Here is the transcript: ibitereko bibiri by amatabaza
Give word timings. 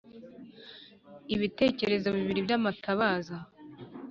ibitereko 1.35 2.07
bibiri 2.15 2.41
by 2.45 2.53
amatabaza 2.57 3.35